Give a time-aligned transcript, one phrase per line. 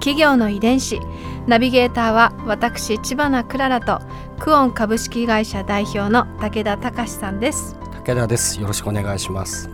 [0.00, 1.00] 企業の遺伝子。
[1.46, 4.00] ナビゲーターは私千葉なクララと
[4.38, 7.76] クオン株式会社代表の武田隆さんです。
[8.04, 8.60] 武田です。
[8.60, 9.70] よろしくお願いします。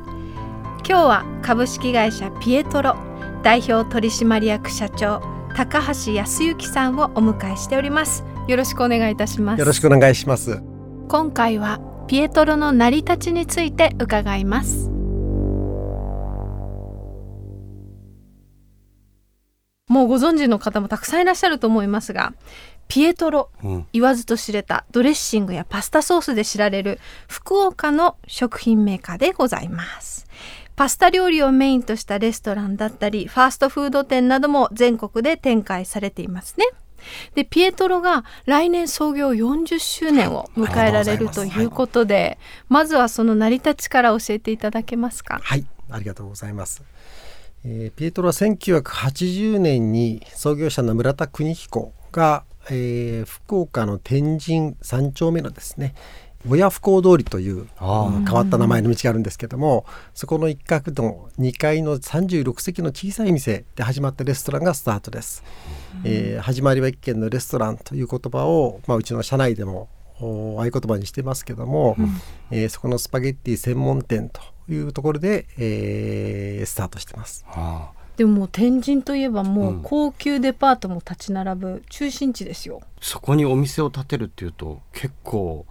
[0.87, 2.97] 今日は株式会社ピエトロ
[3.43, 5.23] 代表取締役社長
[5.57, 8.23] 高橋康之さんをお迎えしております。
[8.47, 9.59] よろしくお願いいたします。
[9.59, 10.61] よろしくお願いします。
[11.09, 14.91] 今回はピエトロの成り立ちについて伺います
[19.97, 22.35] もうご存知の方もたくさんいらっしゃると思いますが
[22.87, 23.87] ピエトロ、うん。
[23.93, 30.27] 言わずと知れたドレッシングやパスタソースで知られる福岡の食品メーカーでございます。
[30.77, 36.67] パスタ料理をメインとしたレストランだったりファーストフード店なども全国で展開されていますね。
[37.35, 45.41] でピエトロが来年創業40周年を迎えられるということで、まずはその成り立ちから教えていただけますか？
[45.43, 45.65] はい。
[45.91, 46.83] ありがとうございます、
[47.69, 55.95] えーピエトロは1980年に創業者の村田邦彦が、えー福岡の天神三丁目のですね
[56.49, 65.43] 親不孝通りという変わった名前の道があるんですけどもそこの一角の2階の36席の小さい店で始まったレストランがスタートです、
[66.05, 69.89] えー始まりは一軒のレストランという言葉を、まあ、うちの社内でも
[70.21, 71.97] お合言葉にしてますけども、
[72.53, 77.45] えーそこのスパゲッティ専門店というところで、えースタートしてます。
[77.49, 77.91] あ。
[78.17, 79.83] でももう天神といえばもううん。
[79.83, 85.67] 高級デパートも立ち並ぶ中心地ですよ、そこにお店を建てるっていうと結構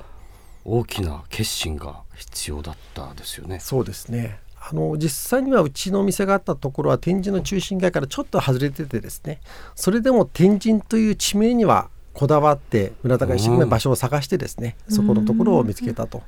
[0.63, 3.59] 大きな決心が必要だったですよね。
[3.59, 4.39] そうですね。
[4.67, 9.39] あの実際にはうちのお店があったところは天神の中心街からちょっと外れててですね。
[9.75, 16.23] それでも天神という地名にはこだわって村田が一生懸命場所を探してですね、そこのところを見つけたと。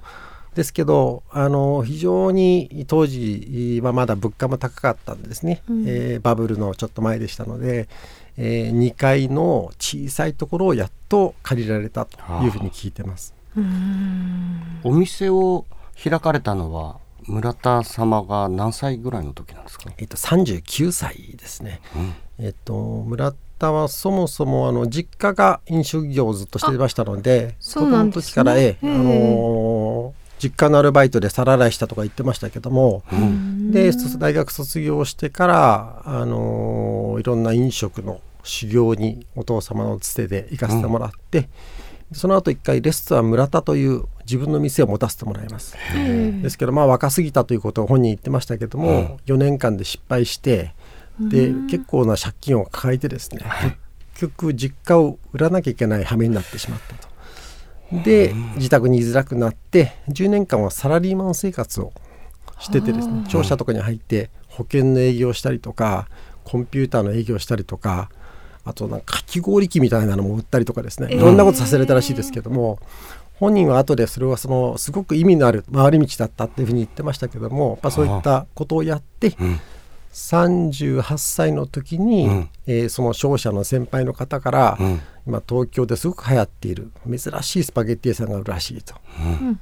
[0.58, 7.88] ですけどあの非常に当時はまだ物価も高かったんですね、えーバブルのちょっと前でしたので、
[8.38, 13.34] え2階の小さいところをやっと借りられたというふうに聞いてます。
[14.84, 15.66] お店を
[16.04, 16.98] 開かれたのは
[17.28, 19.92] 村田様が何歳ぐらいの時なんですか？
[19.98, 21.82] えっと、39歳ですね。
[21.96, 22.74] うんえっと、
[23.08, 29.67] 村田はそもそもあの実家が飲食業をずっとしていましたのでそうなんですね子供の時から、ええあのー
[30.40, 33.04] 実家のアルバイトで皿洗いしたとか言ってましたけども、
[33.72, 41.50] で卒大学卒業してから、あのーいろんな飲食の修行にお父様のつてで行かせてもらって、
[42.14, 45.76] その後一回レストラン村田という自分の店を持たせてもらいます。
[46.42, 50.74] ですけどまあ若すぎたということを本人言ってましたけども、4年間で失敗して
[51.20, 53.42] で結構な借金を抱えてですね、
[54.14, 57.08] 結局実家を売らなきゃいけない羽目になってしまったと。
[57.92, 61.94] で自宅に居づらくなって10年間はサラリーマン生活を
[62.60, 66.08] しててですね商社とかに入って保険の営業をしたりとか
[66.44, 68.10] コンピューターの営業をしたりとか
[68.66, 72.80] あとなんかかき氷機みたいなのも売ったりとかですねいろんなことさせられたらしいですけども、
[73.40, 79.60] 本人は後でそれはそのすごく意味のある回り道だったっていうふうに言ってましたけどもやっぱそういったことをやってうん。
[80.12, 82.50] 38歳の時に、うん。
[82.66, 88.96] えーその商社の先輩の方から、うん今東京ですごく流行っている珍しいスパゲッティ屋さんがあるらしいと、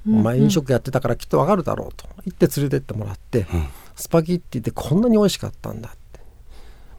[0.08, 2.06] お前飲食やってたからきっとわかるだろうと。
[2.24, 3.48] 言って連れてってもらって、
[3.96, 6.20] スパゲッティってこんなに美味しかったんだって、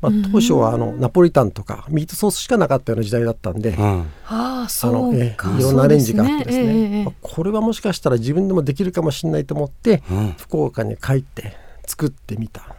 [0.00, 4.06] まあ、当初はあのナポリタンとかミートソースしかなかったような時代だったんで、うん。
[4.28, 6.64] あのえいろんなアレンジがあってですね。
[6.64, 7.04] そうええええ。
[7.04, 10.34] まあこれはもしかしたら自分でもできるかもしれないと思って、うん。
[10.38, 11.56] 福岡に帰って
[11.86, 12.74] 作ってみた。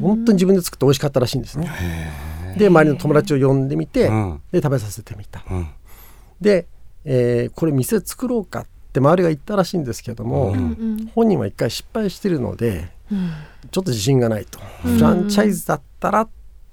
[0.00, 1.70] 本当に自分で作って美味しかったらしいんですね
[2.56, 4.42] で周りの友達を呼んでみて、うん。
[4.52, 5.44] で食べさせてみた。
[5.50, 5.68] うん。
[6.40, 6.66] で、
[7.04, 11.10] えーこれ店作ろうかって周りが言ったらしいんですけども、うん。
[11.14, 12.88] 本人は一回失敗してるので、
[13.70, 16.28] ちょっと自信がないと、フランチャイズだったらっ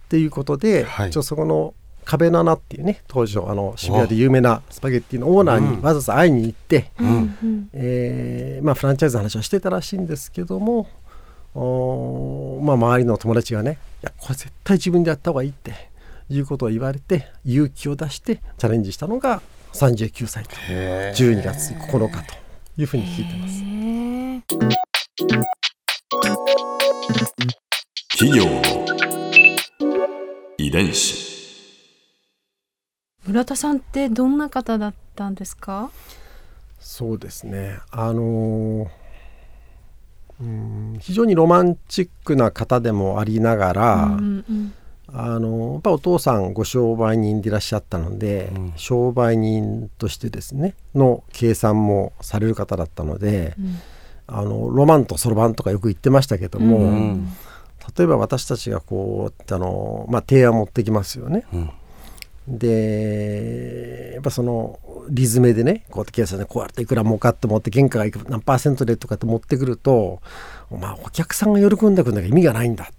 [0.09, 1.11] ていうことで、はい。
[1.11, 1.73] ちょそこの
[2.05, 7.69] 壁の穴っていうね当時あの渋谷で有名なスパゲッティのオーナーにわざわざ会いに行って、うん。
[7.73, 10.87] えーまあ、フランチャイズの話をしてたらしいんですけども
[11.55, 15.73] まあ、周りの友達がね「いやこれ絶対自分でやった方がいい」って
[16.29, 19.41] いうことを言われて勇気を出してチャレンジしたのが
[19.73, 21.19] 39歳とへー。
[21.35, 22.33] 12月9日と
[22.77, 23.63] いうふうに聞いてます。
[28.17, 28.61] 企業の
[30.57, 31.33] 遺伝子。
[33.25, 35.91] 村田さんってどんな方だったんですか？
[36.79, 37.77] そうですね。
[37.91, 38.87] あの
[40.43, 44.73] うん非常にロマンチックな方でもありながら、うんうん、
[45.07, 53.79] あのやっぱお父さんご商売人でいらっしゃったので、うん、商売人としてですねの計算もされる方だったので、うん、
[54.27, 57.27] あのロマンとそろばんとかよく言ってましたけども、うん、
[57.97, 61.45] 例えば私たちがこうあの、まあ、提案持ってきますよね。
[62.47, 64.79] でやっぱその
[65.09, 70.21] リズムでねこうやって計算でこうやっていくら儲かって持って原価がいく何パーセントでとかって持ってくると
[70.69, 72.93] お前お客さんが喜んでくんだから意味がないんだって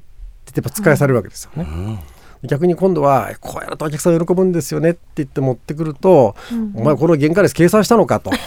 [0.56, 1.68] やっぱ使いされるわけですよね。
[1.68, 1.98] うん
[2.46, 8.38] 逆に今度はこうやるとお客さん喜ぶんですよねって言って持ってくると、うん、お前この原価率計算したのかと、ね、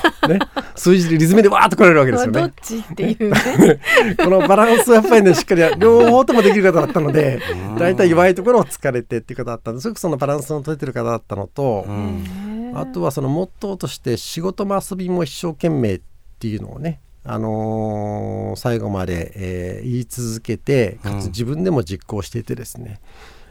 [0.75, 2.41] 数字でリズムでわーっと来られるわけですよね。
[2.41, 3.79] どっちっていうね。
[4.23, 7.39] このバランスやっぱりねしっかり両方ともできる方だったので
[7.77, 16.01] 大体弱いところを疲れてっていう方だったんですごくそのバランスの取れてる方だったのと、うん、あとはそのモットーとして仕事も遊びも一生懸命っ
[16.39, 23.01] ていうのをねあのー、最後まで、えー、言い続けてかつ自分でも実行していてですね、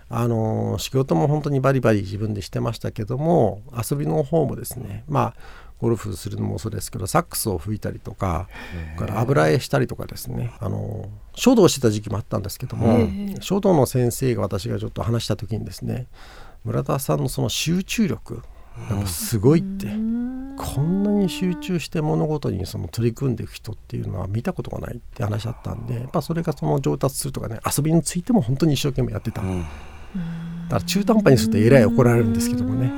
[0.08, 5.35] あの仕事も本当にバリバリ自分でしてましたけども遊びの方もですねまあ
[5.81, 8.49] ゴルフするのもそうですけどサックスを吹いたりとか
[8.97, 13.08] から油絵したりとかですねあの書道してた時期もあったんですけども
[13.41, 16.06] 書道の先生が私がちょっと話した時にですね
[16.64, 18.43] 村田さんのその集中力
[18.91, 29.43] やっぱすごいって、こんなに集中して物事にその取り組んでいく人っていうのは見たことがないって話だったんでやっぱそれがその上達するとかね遊びについても本当に一生懸命やってた。
[30.14, 32.93] だから中途半端にするとえらい怒られるんですけどもね、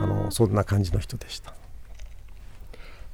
[0.00, 1.54] あのそんな感じの人でした。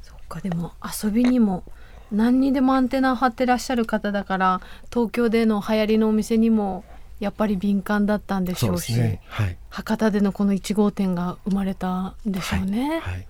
[0.03, 1.65] そっかでも遊びにも
[2.11, 4.61] 何にでもアンテナを張ってらっしゃる方だから
[4.93, 6.85] 東京での流行りのお店にも
[7.21, 9.21] やっぱり敏感だったんでしょうし、ね。
[9.27, 13.01] はい、博多でのこの1号店が生まれたんでしょうね。
[13.01, 13.27] はい、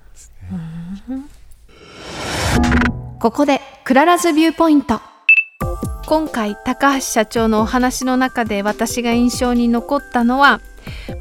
[3.20, 5.00] ここで Clara's Viewpoint
[6.06, 10.60] 今回高橋社長のお話の中で私が印象に残ったのは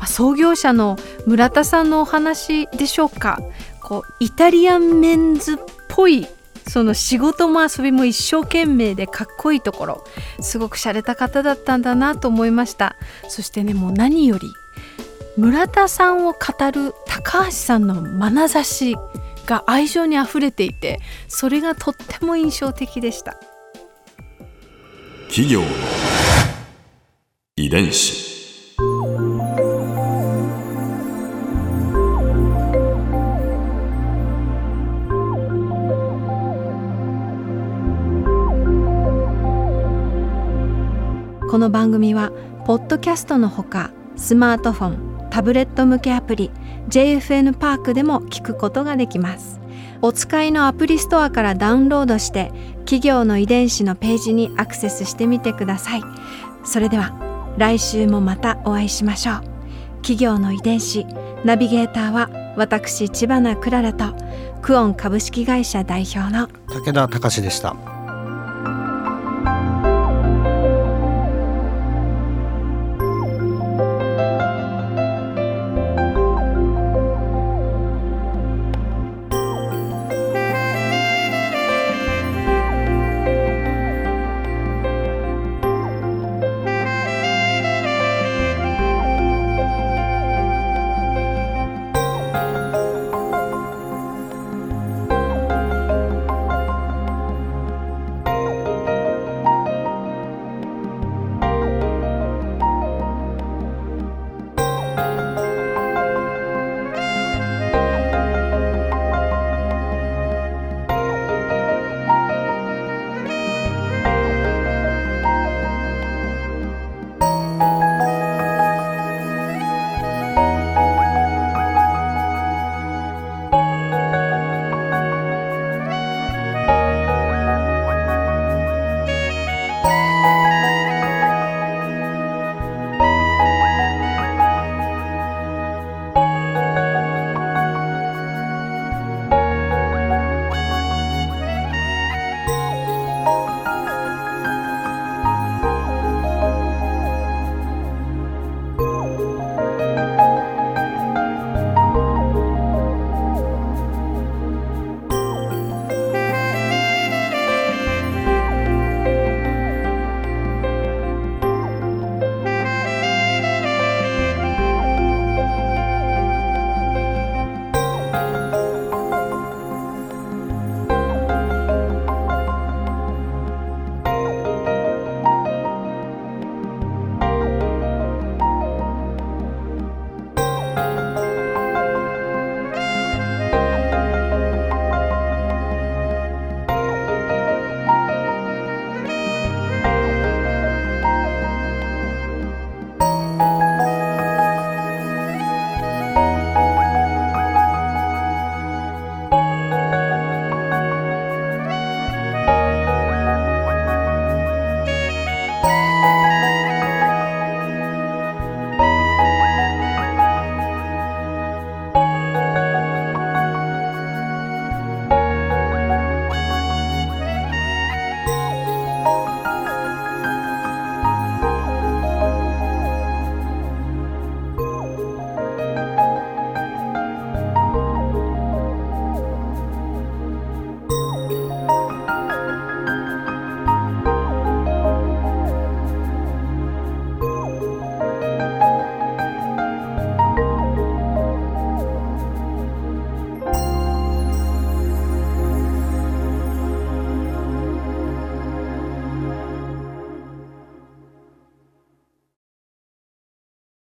[0.06, 3.40] 創業者の村田さんのお話でしょうか。
[3.82, 5.58] こうイタリアンメンズっ
[5.90, 6.28] ぽい
[6.68, 10.04] その仕事も遊びも一生懸命でかっこいいところ
[10.42, 12.96] すごく洒落た方だったんだなと思いました。
[13.30, 14.48] そしてねもう何より
[15.38, 16.38] 村田さんを語
[16.72, 18.96] る高橋さんの眼差し
[19.46, 23.38] が愛情にあふれていてそれがとっても印象的でした。
[25.36, 25.68] 企業の
[27.56, 28.76] 遺伝子。
[41.50, 42.32] この番組は
[42.68, 46.52] ポッドキャストのほかスマートフォンタブレット向けアプリ
[46.90, 49.63] JFN パークでも聞くことができます。
[50.04, 56.04] お使いのアプリストアからダウンロードして企業の遺伝子のページにアクセスしてみてください。
[56.66, 57.14] それでは
[57.58, 59.36] 来週もまたお会いしましょう。
[60.02, 61.06] 企業の遺伝子
[61.46, 64.14] ナビゲーターは私千葉なクララと
[64.62, 67.93] クオン株式会社代表の武田隆でした。